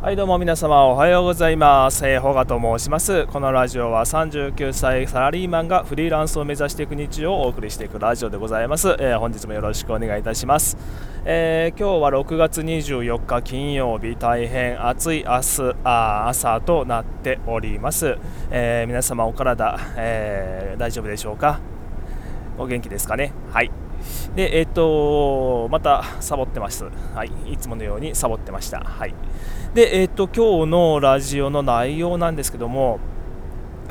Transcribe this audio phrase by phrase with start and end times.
[0.00, 2.06] はいどうも皆様おはようございます。
[2.06, 3.26] えー、ホガと申します。
[3.26, 10.76] このラジオは39歳サラリーマンがフリーランスを目指していく日常をお送りしていくラジオでございます、えー、本日もよろしくお願いいたします、
[11.24, 18.18] えー、今日は6月24日金曜日大変暑い明日あ朝となっております、
[18.52, 21.58] え皆様お体、え大丈夫でしょうか？
[22.56, 23.32] お元気ですかね？
[23.52, 23.72] はい。
[24.36, 26.84] で、えっ、ー、と、またサボってます。
[27.14, 28.80] はい、いつものようにサボってました。
[28.80, 29.14] はい。
[29.74, 33.00] で、えっ、ー、と、今日のラジオの内容なんですけども、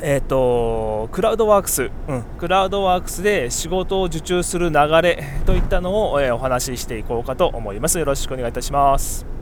[0.00, 7.98] えっ、ー、と、クラウドワークス、うん、クラウドワークスで仕事を受注する流れといったのを、えお話ししていこうかと思います。
[7.98, 9.37] よろしくお願いいたします。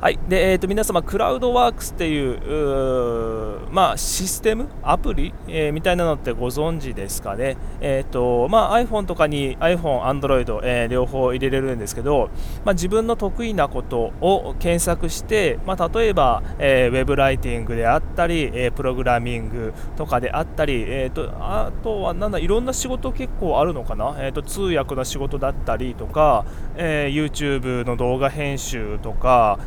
[0.00, 0.18] はい。
[0.30, 12.30] でえーと、皆様、クラウドワークスっていうまあ、システム、アプリ、えー、みたいなのってご存知ですかね、えーとまあ、iPhone とかに iPhone、Android、えー、両方入れれるんですけど、
[12.64, 26.44] まあ、自分の得意なことを検索して、まあ、例えば、えー、ウェブライティングであったり、えプログラミングとかであったり、えーと、あとはなんだいろんな仕事結構あるのかな、えーと、通訳の仕事だったりとか、
[26.76, 29.58] え YouTube の動画編集とか、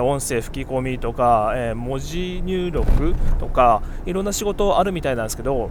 [0.00, 5.70] ー、音声吹き込みとか、えー、文字入力とかいろんな仕事あるみたいなんですけど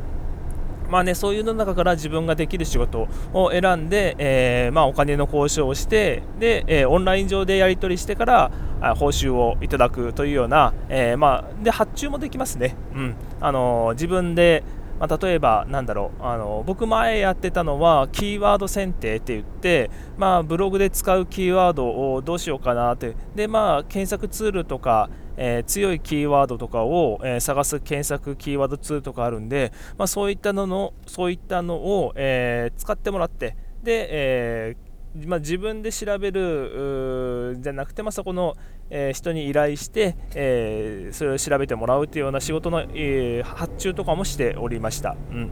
[0.91, 8.51] まあね、そういうの中から自分ができる仕事を選んで、えー、まあ、お金の交渉をしてで、えー、オンライン上でやり取りしてから
[8.97, 13.15] 報酬をいただくというような、えー、まあ、で発注もできますね、うん。
[13.39, 14.63] あの自分で
[15.01, 34.90] まあ、例えばなんだろうあの僕前やってたのはキーワード選定って言って、まあ、ブログで使うキーワードをどうしようかなってで、まあ、検索ツールとか、えー、強いキーワードとかを、えー、探す検索キーワードツールとかあるんで、まあ、そういったののそういったのを、えー、使ってもらってで、えー
[35.25, 38.55] まあ、自分で調べるじゃなくて、まあ、そこの、
[38.89, 45.15] えー、人に依頼して、えー、それを調べてもらうというような仕事の、えー、発注とかもしておりました。
[45.31, 45.51] うん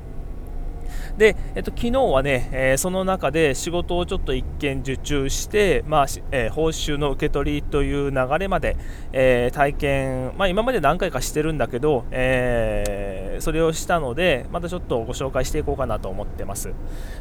[1.18, 8.76] で、えっと、昨日はね、えー、その中で仕事をちょっと一件受注して、まあえー、報酬の受け取りという流れまで、
[9.12, 16.73] えー、体験、まあ、今まで何回かしてるんだけど、えそれをしたので、またちょっとご紹介していこうかなと思ってます。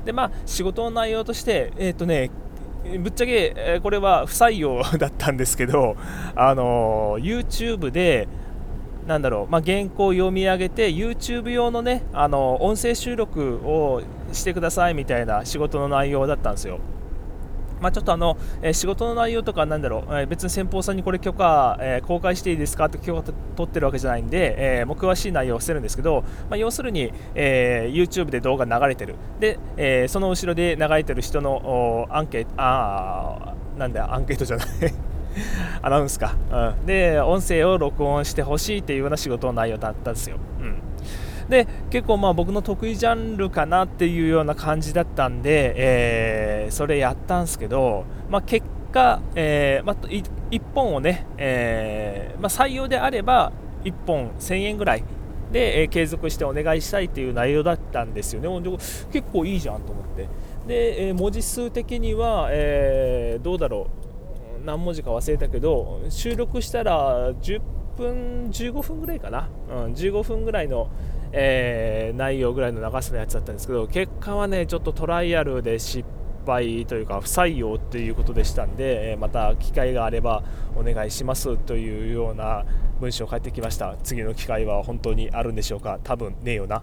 [0.05, 2.31] で、まあ、仕事の内容として、えっとね、
[3.01, 5.97] ぶっちゃけこれは不採用だったんですけど、
[6.37, 8.29] あの YouTube で、
[9.07, 14.03] なんだろう、まあ、原稿を読み上げて YouTube 用のねあの音声収録を
[14.35, 16.79] してくださいみたいな仕事の内容だったんですよ。
[17.81, 29.17] まあ、ちょっとあの、えー、仕事の内容とかなんだろう、えー、別に先方さんにこれ許可、えー、公開していいですかって許可取ってるわけじゃないんで、えもう詳しい内容をしてるんですけど、まあ、要するに、え YouTube で動画流れてる。
[29.41, 34.67] で、えその後ろで流れてる人のアンケートあなんだアンケートじゃない。
[35.83, 40.79] アナウンスか、うん、で音声を録音してほしいっていうような仕事の内容だったんですよ、うん、
[41.49, 53.53] で結構まあ僕の得意ジャンルかなっていうような感じだったんで、えー、それやったんですけど、まあ、結果、えーまあ、1本をね、えーまあ、採用であれば
[53.85, 55.05] 1本1000円ぐらい
[55.51, 58.79] で、えー、継続してお願いしたいっていう内容だったんですよね。
[59.11, 60.29] 結構いいじゃんと思って。
[60.67, 64.09] で、えー、文字数的には、えー、どうだろう。
[64.65, 67.61] 何文字か忘れたけど収録したら10
[67.97, 70.91] 分15分ぐらいかな、うん、15分ぐらいの、
[71.33, 76.05] えー、内容ぐらいの長さのやつだったんですけど結果はねちょっとトライアルで失
[76.47, 80.43] 敗というか不採用ということでしたんでまた機会があれば
[80.77, 82.65] お願いしますというような
[83.01, 83.97] 文章を返ってきました。
[84.03, 86.01] 次の機会は本当にあるんでしょうか？
[86.03, 86.83] 多分ねえよな。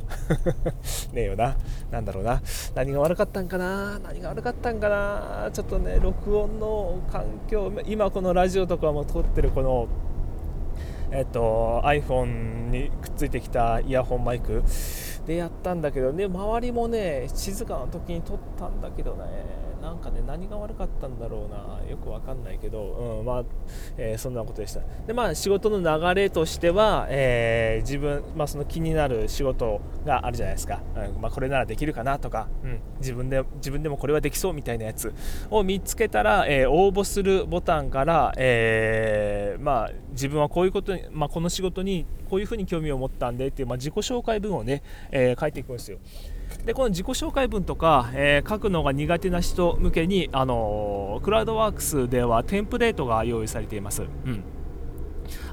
[1.11, 1.57] ねえよな。
[1.91, 2.41] 何だろうな。
[2.73, 3.99] 何が悪かったんかな？
[3.99, 5.49] 何が悪かったんかな？
[5.51, 9.89] ちょっとね録音の環境今このラジオとかも撮ってるこの
[11.15, 14.63] えっと iPhone にくっついてきたイヤホンマイク
[15.25, 23.43] でやったんだけどね周りもね静かな時に撮ったんだけどねなんかね何が悪かったんだろうなよくわかんないけど、うんまあ
[23.97, 24.81] えー、そんなことでした。
[25.05, 35.13] でまあ仕事の流れとしては、えー、自分、まあ、その気になる仕事があるじゃないですか、うんまあ、これならできるかなとか、うん、自分で自分でもこれはできそうみたいなやつ
[35.51, 44.81] を見つけたら、えー、応募するボタンから、えまあ、自分はこういうことに、まあ、この仕事にこういうふうに興味を持ったんでっていう、まあ、自己紹介文をね、
[45.15, 45.97] え書いていくんですよ。
[46.65, 54.03] でこの自己紹介文とか、えー、書くのが苦手な人向けに、あのー、クラウドワークスではテンプレートが用意されています。
[54.03, 54.43] うん。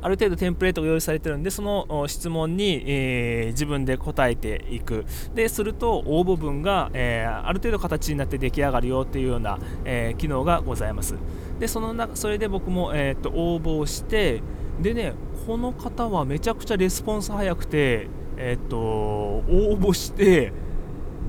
[0.02, 5.04] ある程度テンプレートが用意されてるんでその質問に、えー、自分で答えていく。
[5.34, 11.14] ですると応募文が、えー、ある程度形になって出来上がるよっていうような、えー、機能がございます。
[11.58, 14.42] でその中それで僕も、えーと、応募して
[14.80, 15.14] でね
[15.46, 19.42] この方はめちゃくちゃレスポンス早くてえっ、と応
[19.78, 20.52] 募して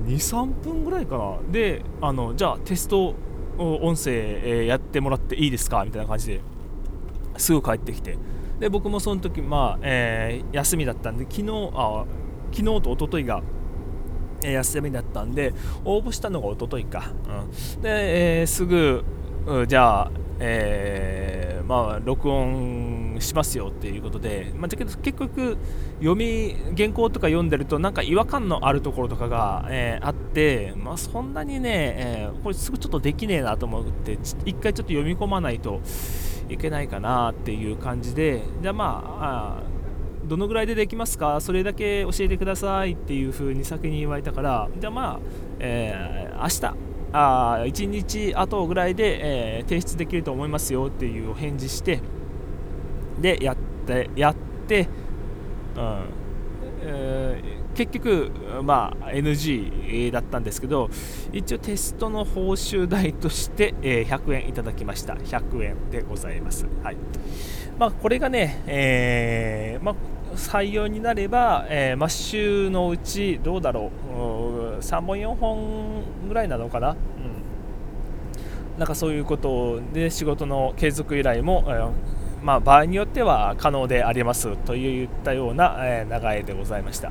[0.06, 1.38] 23分ぐらいかな。
[1.50, 3.14] であのじゃあテスト
[3.58, 5.84] 音声、やってもらっていいですか？
[5.84, 6.40] みたいな感じで
[7.36, 8.18] すぐ帰ってきて。
[8.58, 12.04] で僕もその時、まあえー、休みだったんで昨日あ
[12.52, 13.42] 昨日と一昨日が
[14.42, 15.52] 休みだったんで
[15.84, 17.10] 応募したのが一昨日か、
[17.76, 19.04] うん、で、えー、すぐ
[19.66, 22.93] じゃあ、えー、まあ、録音
[23.24, 25.56] しますよっていうことで、まあ、だけど結局
[25.98, 35.80] 読み原稿とか読んでるとなんか違和感のあるところとかが、えー、あって、まあ、そんなにね、えー、これすぐちょっとできねえなと思って一回ちょっと読み込まないと
[36.48, 39.74] いけないかなっていう感じでじゃあまあ
[40.26, 41.40] どのぐらいでできますか？
[41.40, 45.20] それだけ教えてくださいっていう風に先に言われたからじゃあまあ、
[45.58, 52.00] えー、明日あ1日後ぐらいで、えー、提出できると思いますよっていうお返事して
[53.20, 53.56] でやっ
[53.86, 54.34] てやっ
[54.66, 54.88] て
[55.76, 56.24] うん。
[56.86, 58.30] えー、結局、
[58.62, 60.90] まあ、NG だったんですけど
[61.32, 65.14] 一応テストの報酬代として、えー、100円いただきました。
[65.14, 66.96] 100円でございます、はい。
[67.78, 69.94] まあ、これがね、えーまあ、
[70.36, 74.80] 採用になれば、えー、マッシュのうちどうだろう。
[74.80, 76.96] 3本4本ぐらいなのかな、うん、
[78.78, 81.90] なんかそういうことで仕事の継続依頼も、えー
[82.44, 87.10] まあ、場合によっては可能でありますといったような、え、流れでございました。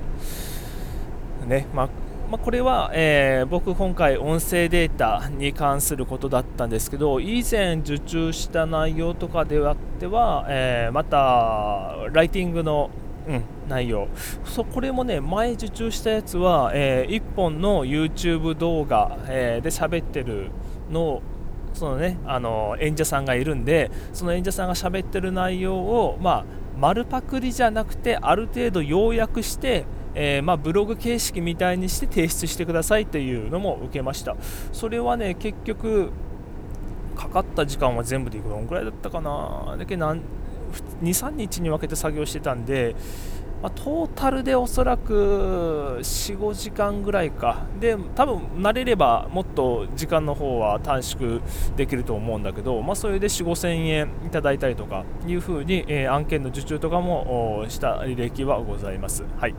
[1.47, 1.89] ねまあ
[2.29, 12.89] まあ、これは、えー、僕今回音声データに関することだったんですけど以前受注した内容とかであっては、えー、またライティングの、
[13.27, 14.07] うん、内容
[14.45, 20.49] そこれもね前受注したやつは、え、1本の YouTube 動画、えで喋ってる
[20.89, 21.21] のを
[21.73, 26.45] そのねあの演者さんがいるんでその演者さんが喋ってる内容をまあ
[26.77, 29.85] 丸パクリじゃなくてある程度要約して、
[30.15, 34.35] えー、まあ、ブログ形式みたいにして提出してくださいというのも受けました。
[34.71, 36.11] それはね結局
[37.15, 39.75] かかった時間は全部でいくどんくらいだったかな？
[39.77, 42.95] だけ23日に分けて作業してたんで
[43.63, 51.39] まあ、トータルでおそらく4、5時間ぐらいか、で多分慣れればもっと時間の方は短縮
[51.77, 59.23] できると思うんだけど、まあ、それで4、5000円いただいたりとかいうふうに、えー、案件の受注とかもした履歴はございます。
[59.39, 59.55] はい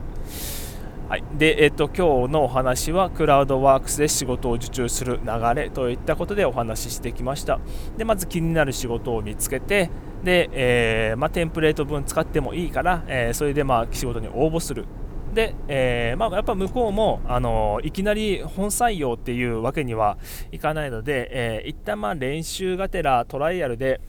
[1.06, 7.60] はい、で、えっと、今日のお話はクラウドワークスで仕事を受注する流れといったことでお話ししてきました。
[7.98, 9.90] でまず気になる仕事を見つけて
[10.24, 14.86] で、えー、まあ、テンプレート分使ってもいいから、えー、それでまあ仕事に応募する。
[15.34, 20.16] で、えー、まあ、やっぱ向こうも、あのいきなり本採用っていうわけには
[20.52, 24.00] いかないので、えー、一旦まあ練習がてらトライアルで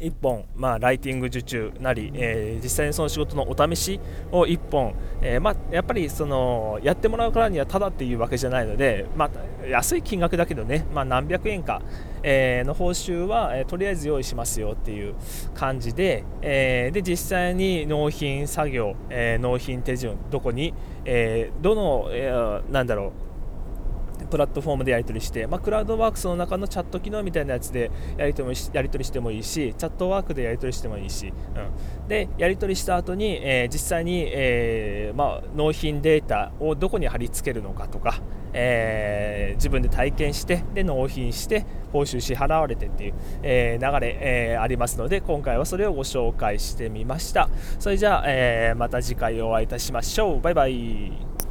[0.00, 4.00] 1本、まあ、ライティング受注なり、えー、実際にその仕事のお試し
[4.30, 11.82] を1本、えー、まあ、やっぱりそのやってもらうからにはただっていうわけじゃないので、まあ、安い金額だけどね、まあ、何百円か、
[12.22, 15.14] えー、の報酬は、えとりあえず用意しますよっていう
[15.54, 23.26] 感じで,、えで実際に納品作業、え納品手順どこに、えどの、えなんだろう
[24.26, 38.20] プラットフォームでやり取りして、まあ、クラウドワークスの中のチャット機能みたいなやつでやり取りやり取りしてもいいしチャットワークでやり取りしてもいいし、うん、でやり取りした後に、えー、実際に、えー、まあ、納品データをどこに貼り付けるのかとか、
[38.52, 47.48] えー、自分で体験してで納品して報酬支払われてっていう、え流れ、えありますので今回はそれをご紹介してみました。
[47.78, 50.40] それじゃあ、えまた次回お会いいたしましょう。
[50.40, 51.45] バイバイ。